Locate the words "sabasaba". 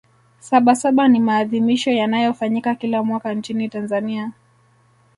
0.39-1.07